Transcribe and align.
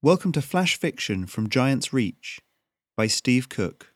Welcome 0.00 0.30
to 0.30 0.42
Flash 0.42 0.78
Fiction 0.78 1.26
from 1.26 1.48
Giant's 1.48 1.92
Reach 1.92 2.38
by 2.96 3.08
Steve 3.08 3.48
Cook. 3.48 3.92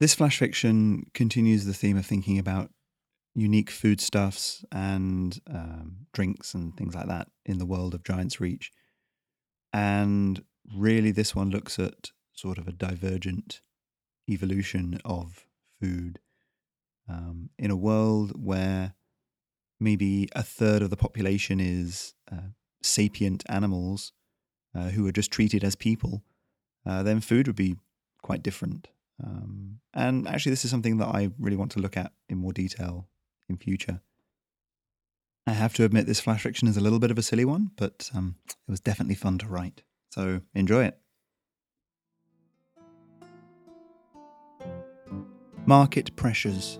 This 0.00 0.14
flash 0.14 0.38
fiction 0.38 1.04
continues 1.14 1.64
the 1.64 1.72
theme 1.72 1.96
of 1.96 2.04
thinking 2.04 2.38
about 2.38 2.68
unique 3.34 3.70
foodstuffs 3.70 4.66
and 4.70 5.40
um, 5.50 6.08
drinks 6.12 6.52
and 6.52 6.76
things 6.76 6.94
like 6.94 7.06
that 7.06 7.28
in 7.46 7.56
the 7.56 7.64
world 7.64 7.94
of 7.94 8.04
Giant's 8.04 8.38
Reach. 8.38 8.70
And 9.72 10.44
really, 10.76 11.10
this 11.10 11.34
one 11.34 11.50
looks 11.50 11.78
at 11.78 12.10
sort 12.32 12.58
of 12.58 12.66
a 12.68 12.72
divergent 12.72 13.60
evolution 14.28 15.00
of 15.04 15.46
food 15.80 16.18
um, 17.08 17.50
in 17.58 17.70
a 17.70 17.76
world 17.76 18.32
where 18.42 18.94
maybe 19.80 20.28
a 20.34 20.42
third 20.42 20.82
of 20.82 20.90
the 20.90 20.96
population 20.96 21.60
is 21.60 22.14
uh, 22.30 22.52
sapient 22.82 23.42
animals 23.48 24.12
uh, 24.74 24.90
who 24.90 25.06
are 25.06 25.12
just 25.12 25.30
treated 25.30 25.64
as 25.64 25.74
people, 25.74 26.22
uh, 26.86 27.02
then 27.02 27.20
food 27.20 27.46
would 27.46 27.56
be 27.56 27.76
quite 28.22 28.42
different. 28.42 28.88
Um, 29.22 29.80
and 29.92 30.26
actually, 30.28 30.50
this 30.50 30.64
is 30.64 30.70
something 30.70 30.98
that 30.98 31.08
I 31.08 31.30
really 31.38 31.56
want 31.56 31.72
to 31.72 31.80
look 31.80 31.96
at 31.96 32.12
in 32.28 32.38
more 32.38 32.52
detail 32.52 33.08
in 33.48 33.56
future. 33.56 34.00
I 35.46 35.52
have 35.52 35.74
to 35.74 35.84
admit, 35.84 36.06
this 36.06 36.20
flash 36.20 36.42
fiction 36.44 36.68
is 36.68 36.76
a 36.76 36.80
little 36.80 37.00
bit 37.00 37.10
of 37.10 37.18
a 37.18 37.22
silly 37.22 37.44
one, 37.44 37.72
but 37.76 38.10
um, 38.14 38.36
it 38.48 38.70
was 38.70 38.80
definitely 38.80 39.16
fun 39.16 39.38
to 39.38 39.46
write. 39.46 39.82
So 40.10 40.42
enjoy 40.54 40.84
it. 40.84 40.98
Market 45.66 46.14
pressures. 46.16 46.78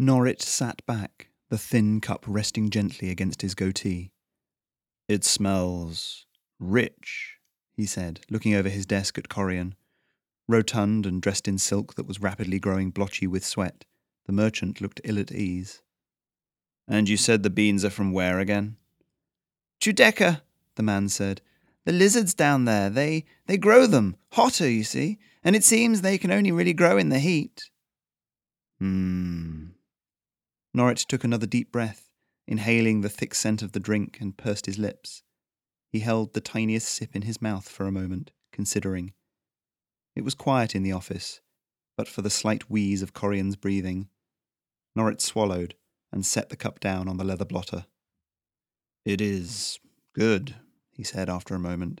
Norrit 0.00 0.40
sat 0.42 0.84
back, 0.86 1.30
the 1.48 1.58
thin 1.58 2.00
cup 2.00 2.24
resting 2.26 2.70
gently 2.70 3.10
against 3.10 3.42
his 3.42 3.54
goatee. 3.54 4.12
It 5.08 5.24
smells 5.24 6.26
rich, 6.60 7.38
he 7.76 7.84
said, 7.84 8.20
looking 8.30 8.54
over 8.54 8.68
his 8.68 8.86
desk 8.86 9.18
at 9.18 9.28
Corian. 9.28 9.72
Rotund 10.48 11.04
and 11.04 11.20
dressed 11.20 11.46
in 11.46 11.58
silk 11.58 11.94
that 11.94 12.06
was 12.06 12.20
rapidly 12.20 12.58
growing 12.58 12.90
blotchy 12.90 13.26
with 13.26 13.44
sweat, 13.44 13.84
the 14.26 14.32
merchant 14.32 14.80
looked 14.80 15.00
ill 15.04 15.18
at 15.18 15.30
ease. 15.30 15.82
And 16.88 17.06
you 17.08 17.18
said 17.18 17.42
the 17.42 17.50
beans 17.50 17.84
are 17.84 17.90
from 17.90 18.12
where 18.12 18.38
again? 18.38 18.76
Judecca, 19.78 20.40
the 20.76 20.82
man 20.82 21.10
said. 21.10 21.42
The 21.84 21.92
lizards 21.92 22.34
down 22.34 22.64
there, 22.64 22.88
they, 22.88 23.24
they 23.46 23.58
grow 23.58 23.86
them, 23.86 24.16
hotter, 24.32 24.68
you 24.68 24.84
see, 24.84 25.18
and 25.44 25.54
it 25.54 25.64
seems 25.64 26.00
they 26.00 26.18
can 26.18 26.30
only 26.30 26.50
really 26.50 26.72
grow 26.72 26.96
in 26.96 27.10
the 27.10 27.18
heat. 27.18 27.70
Hmm. 28.78 29.68
Norrit 30.74 31.06
took 31.06 31.24
another 31.24 31.46
deep 31.46 31.70
breath, 31.70 32.10
inhaling 32.46 33.00
the 33.00 33.08
thick 33.08 33.34
scent 33.34 33.62
of 33.62 33.72
the 33.72 33.80
drink, 33.80 34.18
and 34.20 34.36
pursed 34.36 34.66
his 34.66 34.78
lips. 34.78 35.22
He 35.90 36.00
held 36.00 36.32
the 36.32 36.40
tiniest 36.40 36.88
sip 36.88 37.14
in 37.14 37.22
his 37.22 37.42
mouth 37.42 37.68
for 37.68 37.86
a 37.86 37.92
moment, 37.92 38.30
considering. 38.52 39.12
It 40.18 40.24
was 40.24 40.34
quiet 40.34 40.74
in 40.74 40.82
the 40.82 40.90
office, 40.90 41.40
but 41.96 42.08
for 42.08 42.22
the 42.22 42.28
slight 42.28 42.68
wheeze 42.68 43.02
of 43.02 43.14
Corian's 43.14 43.54
breathing. 43.54 44.08
Norrit 44.96 45.20
swallowed 45.20 45.76
and 46.10 46.26
set 46.26 46.48
the 46.48 46.56
cup 46.56 46.80
down 46.80 47.06
on 47.06 47.18
the 47.18 47.24
leather 47.24 47.44
blotter. 47.44 47.86
It 49.04 49.20
is 49.20 49.78
good, 50.16 50.56
he 50.90 51.04
said 51.04 51.30
after 51.30 51.54
a 51.54 51.60
moment. 51.60 52.00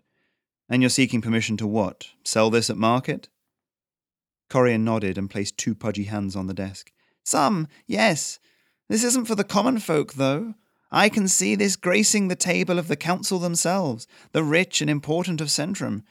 And 0.68 0.82
you're 0.82 0.90
seeking 0.90 1.20
permission 1.20 1.56
to 1.58 1.66
what? 1.68 2.08
Sell 2.24 2.50
this 2.50 2.68
at 2.68 2.76
market? 2.76 3.28
Corian 4.50 4.80
nodded 4.80 5.16
and 5.16 5.30
placed 5.30 5.56
two 5.56 5.76
pudgy 5.76 6.04
hands 6.04 6.34
on 6.34 6.48
the 6.48 6.54
desk. 6.54 6.90
Some, 7.22 7.68
yes. 7.86 8.40
This 8.88 9.04
isn't 9.04 9.26
for 9.26 9.36
the 9.36 9.44
common 9.44 9.78
folk, 9.78 10.14
though. 10.14 10.54
I 10.90 11.08
can 11.08 11.28
see 11.28 11.54
this 11.54 11.76
gracing 11.76 12.26
the 12.26 12.34
table 12.34 12.80
of 12.80 12.88
the 12.88 12.96
council 12.96 13.38
themselves, 13.38 14.08
the 14.32 14.42
rich 14.42 14.80
and 14.80 14.90
important 14.90 15.40
of 15.40 15.50
Centrum. 15.50 16.02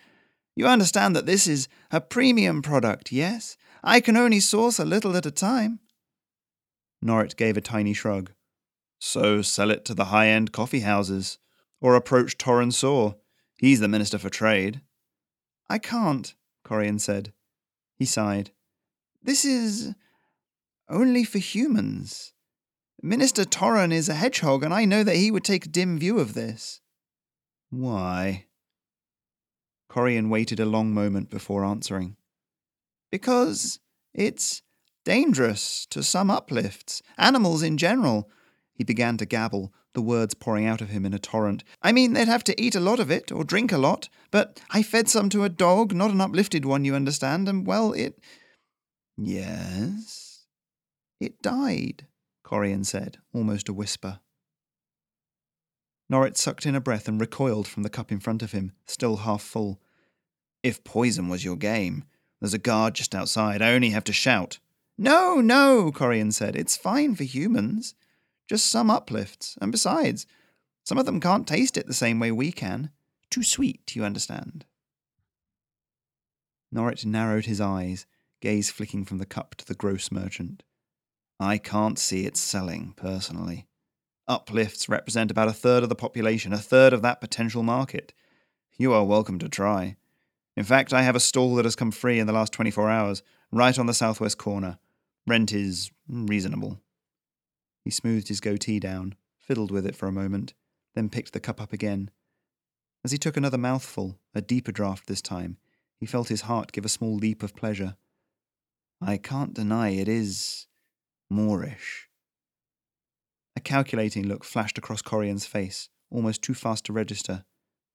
You 0.57 0.65
understand 0.65 1.15
that 1.15 1.27
this 1.27 1.45
is 1.45 1.67
a 1.91 2.01
premium 2.01 2.63
product, 2.63 3.11
yes? 3.11 3.57
I 3.83 3.99
can 3.99 4.17
only 4.17 4.39
source 4.39 4.79
a 4.79 4.85
little 4.85 5.15
at 5.15 5.27
a 5.27 5.31
time. 5.31 5.81
Norrit 7.05 7.35
gave 7.35 7.57
a 7.57 7.61
tiny 7.61 7.93
shrug. 7.93 8.31
So 8.97 9.43
sell 9.43 9.69
it 9.69 9.85
to 9.85 9.93
the 9.93 10.05
high 10.05 10.29
end 10.29 10.51
coffee 10.51 10.79
houses, 10.79 11.37
or 11.79 11.93
approach 11.93 12.39
Torran 12.39 12.73
Saw. 12.73 13.13
He's 13.59 13.81
the 13.81 13.87
Minister 13.87 14.17
for 14.17 14.31
Trade. 14.31 14.81
I 15.69 15.77
can't, 15.77 16.33
Corian 16.65 16.99
said. 16.99 17.33
He 17.99 18.05
sighed. 18.05 18.49
This 19.21 19.45
is 19.45 19.93
only 20.89 21.23
for 21.23 21.37
humans. 21.37 22.33
Minister 22.99 23.43
Torran 23.43 23.93
is 23.93 24.09
a 24.09 24.15
hedgehog, 24.15 24.63
and 24.63 24.73
I 24.73 24.85
know 24.85 25.03
that 25.03 25.17
he 25.17 25.29
would 25.29 25.43
take 25.43 25.67
a 25.67 25.69
dim 25.69 25.99
view 25.99 26.17
of 26.17 26.33
this. 26.33 26.81
Why? 27.69 28.46
Corian 29.97 30.29
waited 30.29 30.59
a 30.59 30.65
long 30.65 30.93
moment 30.93 31.31
before 31.31 31.65
answering. 31.65 32.17
Because 33.11 33.79
it's 34.13 34.61
dangerous 35.03 35.87
to 35.87 36.03
some 36.03 36.29
uplifts, 36.29 37.01
animals 37.17 37.63
in 37.63 37.77
general. 37.79 38.29
He 38.75 38.83
began 38.83 39.17
to 39.17 39.25
gabble, 39.25 39.73
the 39.95 40.03
words 40.03 40.35
pouring 40.35 40.67
out 40.67 40.81
of 40.81 40.89
him 40.89 41.03
in 41.03 41.15
a 41.15 41.19
torrent. 41.19 41.63
I 41.81 41.93
mean, 41.93 42.13
they'd 42.13 42.27
have 42.27 42.43
to 42.43 42.61
eat 42.61 42.75
a 42.75 42.79
lot 42.79 42.99
of 42.99 43.09
it, 43.09 43.31
or 43.31 43.43
drink 43.43 43.71
a 43.71 43.79
lot, 43.79 44.07
but 44.29 44.61
I 44.69 44.83
fed 44.83 45.09
some 45.09 45.29
to 45.29 45.43
a 45.43 45.49
dog, 45.49 45.95
not 45.95 46.11
an 46.11 46.21
uplifted 46.21 46.63
one, 46.63 46.85
you 46.85 46.93
understand, 46.93 47.49
and 47.49 47.65
well, 47.65 47.91
it. 47.93 48.19
Yes? 49.17 50.45
It 51.19 51.41
died. 51.41 52.05
Corian 52.45 52.85
said, 52.85 53.17
almost 53.33 53.67
a 53.67 53.73
whisper. 53.73 54.19
Norrit 56.07 56.37
sucked 56.37 56.67
in 56.67 56.75
a 56.75 56.81
breath 56.81 57.07
and 57.07 57.19
recoiled 57.19 57.67
from 57.67 57.81
the 57.81 57.89
cup 57.89 58.11
in 58.11 58.19
front 58.19 58.43
of 58.43 58.51
him, 58.51 58.73
still 58.85 59.17
half 59.17 59.41
full. 59.41 59.81
If 60.63 60.83
poison 60.83 61.29
was 61.29 61.45
your 61.45 61.55
game, 61.55 62.05
there's 62.39 62.53
a 62.53 62.59
guard 62.59 62.95
just 62.95 63.15
outside. 63.15 63.61
I 63.61 63.73
only 63.73 63.89
have 63.89 64.03
to 64.05 64.13
shout. 64.13 64.59
No, 64.97 65.39
no, 65.41 65.91
Corian 65.91 66.33
said. 66.33 66.55
It's 66.55 66.77
fine 66.77 67.15
for 67.15 67.23
humans. 67.23 67.93
Just 68.49 68.69
some 68.71 68.89
uplifts. 68.89 69.57
And 69.61 69.71
besides, 69.71 70.25
some 70.83 70.97
of 70.97 71.05
them 71.05 71.19
can't 71.19 71.47
taste 71.47 71.77
it 71.77 71.85
the 71.85 71.93
same 71.93 72.19
way 72.19 72.31
we 72.31 72.51
can. 72.51 72.91
Too 73.29 73.43
sweet, 73.43 73.95
you 73.95 74.03
understand. 74.03 74.65
Norrit 76.73 77.05
narrowed 77.05 77.45
his 77.45 77.61
eyes, 77.61 78.05
gaze 78.41 78.69
flicking 78.69 79.05
from 79.05 79.17
the 79.17 79.25
cup 79.25 79.55
to 79.55 79.65
the 79.65 79.75
gross 79.75 80.11
merchant. 80.11 80.63
I 81.39 81.57
can't 81.57 81.99
see 81.99 82.25
it 82.25 82.35
selling, 82.35 82.93
personally. 82.95 83.67
Uplifts 84.27 84.89
represent 84.89 85.31
about 85.31 85.47
a 85.47 85.53
third 85.53 85.83
of 85.83 85.89
the 85.89 85.95
population, 85.95 86.51
a 86.51 86.57
third 86.57 86.93
of 86.93 87.01
that 87.03 87.21
potential 87.21 87.63
market. 87.63 88.13
You 88.77 88.93
are 88.93 89.05
welcome 89.05 89.39
to 89.39 89.49
try. 89.49 89.97
In 90.57 90.63
fact, 90.63 90.91
I 90.91 91.03
have 91.03 91.15
a 91.15 91.19
stall 91.19 91.53
that 91.55 91.65
has 91.65 91.75
come 91.75 91.91
free 91.91 92.17
in 92.17 92.25
the 92.25 92.33
last 92.33 92.51
24 92.51 92.89
hours, 92.89 93.21
right 93.51 93.77
on 93.77 93.85
the 93.85 93.93
southwest 93.93 94.39
corner. 94.39 94.79
Rent 95.27 95.53
is 95.53 95.91
reasonable. 96.09 96.81
He 97.85 97.91
smoothed 97.91 98.27
his 98.27 98.39
goatee 98.39 98.79
down, 98.79 99.13
fiddled 99.37 99.69
with 99.69 99.85
it 99.85 99.95
for 99.95 100.07
a 100.07 100.11
moment, 100.11 100.55
then 100.95 101.09
picked 101.09 101.33
the 101.33 101.39
cup 101.39 101.61
up 101.61 101.73
again. 101.73 102.09
As 103.05 103.11
he 103.11 103.19
took 103.19 103.37
another 103.37 103.59
mouthful, 103.59 104.17
a 104.33 104.41
deeper 104.41 104.71
draught 104.71 105.05
this 105.05 105.21
time, 105.21 105.57
he 105.99 106.07
felt 106.07 106.29
his 106.29 106.41
heart 106.41 106.71
give 106.71 106.85
a 106.85 106.89
small 106.89 107.15
leap 107.15 107.43
of 107.43 107.55
pleasure. 107.55 107.95
I 108.99 109.17
can't 109.17 109.53
deny 109.53 109.89
it 109.89 110.07
is 110.07 110.65
moreish. 111.31 112.07
A 113.55 113.59
calculating 113.59 114.27
look 114.27 114.43
flashed 114.43 114.79
across 114.79 115.03
Corian's 115.03 115.45
face, 115.45 115.89
almost 116.09 116.41
too 116.41 116.55
fast 116.55 116.85
to 116.85 116.93
register, 116.93 117.45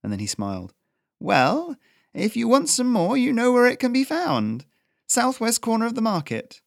and 0.01 0.13
then 0.13 0.21
he 0.21 0.27
smiled. 0.29 0.75
Well, 1.19 1.77
if 2.15 2.37
you 2.37 2.49
want 2.49 2.69
some 2.69 2.91
more, 2.91 3.17
you 3.17 3.33
know 3.33 3.53
where 3.53 3.67
it 3.67 3.79
can 3.79 3.93
be 3.93 4.05
found. 4.05 4.65
Southwest 5.07 5.61
corner 5.61 5.87
of 5.87 5.95
the 5.95 6.01
market. 6.01 6.61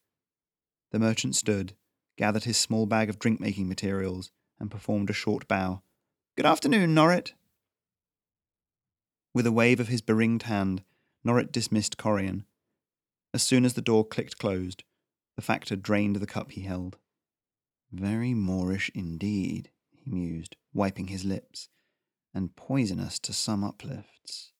The 0.91 0.99
merchant 0.99 1.35
stood, 1.35 1.73
gathered 2.17 2.45
his 2.45 2.57
small 2.57 2.85
bag 2.85 3.09
of 3.09 3.19
drink 3.19 3.39
making 3.39 3.67
materials, 3.67 4.31
and 4.59 4.71
performed 4.71 5.09
a 5.09 5.13
short 5.13 5.47
bow. 5.47 5.81
Good 6.35 6.45
afternoon, 6.45 6.95
Norrit. 6.95 7.33
With 9.33 9.45
a 9.45 9.51
wave 9.51 9.79
of 9.79 9.89
his 9.89 10.01
beringed 10.01 10.43
hand, 10.43 10.83
Norrit 11.25 11.51
dismissed 11.51 11.97
Corian. 11.97 12.45
As 13.33 13.43
soon 13.43 13.65
as 13.65 13.73
the 13.73 13.81
door 13.81 14.05
clicked 14.05 14.37
closed, 14.37 14.83
the 15.35 15.41
factor 15.41 15.75
drained 15.75 16.15
the 16.15 16.27
cup 16.27 16.51
he 16.51 16.61
held. 16.61 16.97
Very 17.91 18.33
moreish 18.33 18.89
indeed, 18.95 19.69
he 19.91 20.09
mused, 20.09 20.55
wiping 20.73 21.07
his 21.07 21.25
lips, 21.25 21.67
and 22.33 22.55
poisonous 22.55 23.19
to 23.19 23.33
some 23.33 23.63
uplifts. 23.63 24.51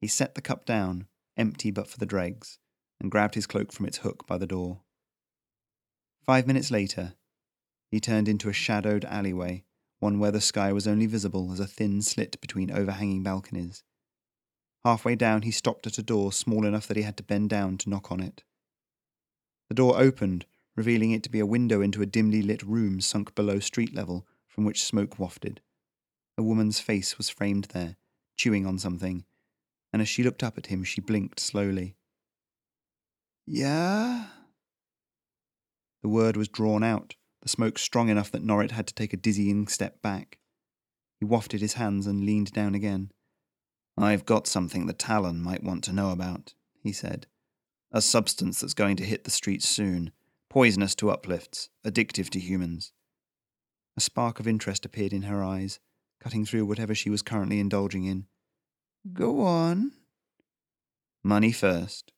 He 0.00 0.06
set 0.06 0.34
the 0.34 0.42
cup 0.42 0.66
down, 0.66 1.06
empty 1.36 1.70
but 1.70 1.88
for 1.88 1.98
the 1.98 2.06
dregs, 2.06 2.58
and 3.00 3.10
grabbed 3.10 3.34
his 3.34 3.46
cloak 3.46 3.72
from 3.72 3.86
its 3.86 3.98
hook 3.98 4.26
by 4.26 4.38
the 4.38 4.46
door. 4.46 4.82
Five 6.22 6.46
minutes 6.46 6.70
later, 6.70 7.14
He 7.90 8.00
turned 8.00 8.28
into 8.28 8.48
a 8.48 8.52
shadowed 8.52 9.04
alleyway, 9.04 9.64
one 10.00 10.18
where 10.18 10.32
the 10.32 10.40
sky 10.40 10.72
was 10.72 10.86
only 10.86 11.06
visible 11.06 11.52
as 11.52 11.60
a 11.60 11.66
thin 11.66 12.02
slit 12.02 12.40
between 12.40 12.70
overhanging 12.70 13.22
balconies. 13.22 13.84
Halfway 14.84 15.16
down, 15.16 15.42
he 15.42 15.50
stopped 15.50 15.86
at 15.86 15.98
a 15.98 16.02
door 16.02 16.32
small 16.32 16.66
enough 16.66 16.86
that 16.88 16.96
he 16.96 17.02
had 17.04 17.16
to 17.16 17.22
bend 17.22 17.50
down 17.50 17.78
to 17.78 17.88
knock 17.88 18.12
on 18.12 18.20
it. 18.20 18.44
The 19.68 19.74
door 19.74 19.98
opened, 19.98 20.46
revealing 20.76 21.12
it 21.12 21.22
to 21.24 21.30
be 21.30 21.40
a 21.40 21.46
window 21.46 21.80
into 21.80 22.02
a 22.02 22.06
dimly 22.06 22.42
lit 22.42 22.62
room 22.62 23.00
sunk 23.00 23.34
below 23.34 23.58
street 23.58 23.94
level, 23.94 24.26
from 24.46 24.64
which 24.64 24.84
smoke 24.84 25.18
wafted. 25.18 25.60
A 26.38 26.42
woman's 26.42 26.80
face 26.80 27.18
was 27.18 27.28
framed 27.28 27.68
there, 27.72 27.96
chewing 28.36 28.66
on 28.66 28.78
something, 28.78 29.24
and 29.96 30.02
as 30.02 30.10
she 30.10 30.22
looked 30.22 30.42
up 30.42 30.58
at 30.58 30.66
him, 30.66 30.84
she 30.84 31.00
blinked 31.00 31.40
slowly. 31.40 31.96
Yeah? 33.46 34.26
The 36.02 36.10
word 36.10 36.36
was 36.36 36.48
drawn 36.48 36.84
out, 36.84 37.14
the 37.40 37.48
smoke 37.48 37.78
strong 37.78 38.10
enough 38.10 38.30
that 38.32 38.44
Norrit 38.44 38.72
had 38.72 38.86
to 38.88 38.94
take 38.94 39.14
a 39.14 39.16
dizzying 39.16 39.68
step 39.68 40.02
back. 40.02 40.36
He 41.18 41.24
wafted 41.24 41.62
his 41.62 41.72
hands 41.80 42.06
and 42.06 42.26
leaned 42.26 42.52
down 42.52 42.74
again. 42.74 43.10
I've 43.96 44.26
got 44.26 44.46
something 44.46 44.84
the 44.84 44.92
Talon 44.92 45.40
might 45.40 45.64
want 45.64 45.82
to 45.84 45.94
know 45.94 46.10
about, 46.10 46.52
he 46.82 46.92
said. 46.92 47.26
A 47.90 48.02
substance 48.02 48.60
that's 48.60 48.74
going 48.74 48.96
to 48.96 49.04
hit 49.06 49.24
the 49.24 49.30
streets 49.30 49.66
soon, 49.66 50.10
poisonous 50.50 50.94
to 50.96 51.10
uplifts, 51.10 51.70
addictive 51.86 52.28
to 52.28 52.38
humans. 52.38 52.92
A 53.96 54.02
spark 54.02 54.40
of 54.40 54.46
interest 54.46 54.84
appeared 54.84 55.14
in 55.14 55.22
her 55.22 55.42
eyes, 55.42 55.80
cutting 56.20 56.44
through 56.44 56.66
whatever 56.66 56.94
she 56.94 57.08
was 57.08 57.22
currently 57.22 57.60
indulging 57.60 58.04
in. 58.04 58.26
Go 59.12 59.40
on. 59.42 59.92
Money 61.22 61.52
first. 61.52 62.12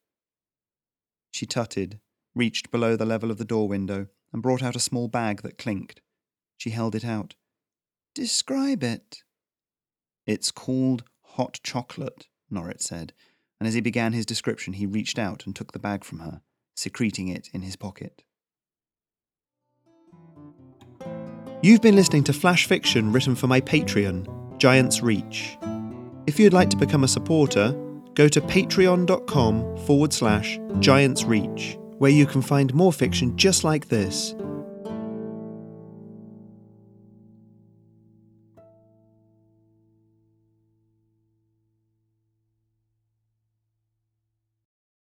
She 1.31 1.47
tutted, 1.47 2.01
reached 2.35 2.71
below 2.71 2.97
the 2.97 3.07
level 3.07 3.31
of 3.31 3.39
the 3.39 3.45
door 3.45 3.69
window, 3.69 4.07
and 4.33 4.43
brought 4.43 4.63
out 4.63 4.77
a 4.77 4.81
small 4.81 5.09
bag 5.09 5.43
that 5.43 5.59
clinked. 5.59 6.01
She 6.57 6.71
held 6.71 6.95
it 6.95 7.05
out. 7.05 7.35
Describe 8.15 8.83
it. 8.83 9.23
It's 10.27 10.51
called 10.51 11.05
hot 11.23 11.61
chocolate, 11.63 12.27
Norrit 12.53 12.83
said, 12.83 13.13
and 13.61 13.67
as 13.67 13.75
he 13.75 13.81
began 13.81 14.13
his 14.13 14.27
description, 14.27 14.75
he 14.75 14.87
reached 14.87 15.19
out 15.19 15.47
and 15.47 15.55
took 15.55 15.73
the 15.73 15.79
bag 15.79 16.05
from 16.05 16.21
her, 16.21 16.43
secreting 16.75 17.29
it 17.29 17.49
in 17.53 17.63
his 17.63 17.77
pocket. 17.77 18.23
You've 21.63 21.83
been 21.83 21.97
listening 21.97 22.25
to 22.25 22.33
flash 22.33 22.67
fiction 22.67 23.13
written 23.13 23.35
for 23.35 23.47
my 23.47 23.61
Patreon, 23.61 24.59
Giant's 24.59 25.03
Reach. 25.03 25.57
If 26.29 26.39
you'd 26.39 26.53
like 26.53 26.69
to 26.69 26.77
become 26.77 27.05
a 27.05 27.09
supporter, 27.09 27.73
go 28.13 28.29
to 28.29 28.43
patreon.com 28.43 29.79
forward 29.87 30.13
slash 30.13 30.61
Giant's 30.79 31.25
Reach, 31.25 31.79
where 31.97 32.11
you 32.11 32.27
can 32.27 32.43
find 32.43 32.75
more 32.75 32.93
fiction 32.93 33.35
just 33.39 33.65
like 33.65 33.89
this 33.89 34.35